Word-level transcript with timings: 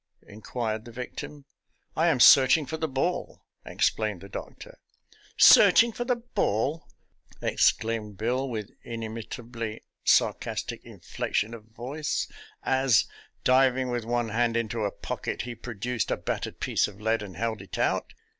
"inquired 0.23 0.83
the 0.83 0.91
victim." 0.91 1.45
I 1.95 2.07
am 2.07 2.19
searching 2.19 2.65
for 2.65 2.75
the 2.75 2.87
ball," 2.87 3.43
explained 3.63 4.21
the 4.21 4.29
doctor." 4.29 4.79
Searching 5.37 5.91
for 5.91 6.05
the 6.05 6.15
ball?" 6.15 6.87
exclaimed 7.43 8.17
Bill 8.17 8.49
with 8.49 8.71
inimitably 8.81 9.83
sarcastic 10.03 10.83
inflection 10.83 11.53
of 11.53 11.65
voice, 11.65 12.27
as, 12.63 13.05
diving 13.43 13.91
with 13.91 14.03
one 14.03 14.29
hand 14.29 14.57
into 14.57 14.85
a 14.85 14.91
pocket, 14.91 15.43
he 15.43 15.53
produced 15.53 16.09
a 16.09 16.17
battered 16.17 16.59
piece 16.59 16.87
of 16.87 16.99
lead 16.99 17.21
and 17.21 17.37
held 17.37 17.61
it 17.61 17.77
out. 17.77 18.15